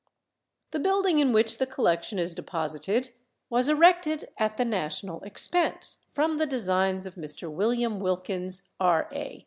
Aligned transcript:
The 0.71 0.79
building 0.79 1.19
in 1.19 1.31
which 1.31 1.59
the 1.59 1.67
collection 1.67 2.17
is 2.17 2.33
deposited 2.33 3.11
was 3.51 3.69
erected 3.69 4.29
at 4.39 4.57
the 4.57 4.65
national 4.65 5.21
expense, 5.21 5.99
from 6.11 6.39
the 6.39 6.47
designs 6.47 7.05
of 7.05 7.13
Mr. 7.13 7.51
William 7.53 7.99
Wilkins, 7.99 8.73
R.A. 8.79 9.39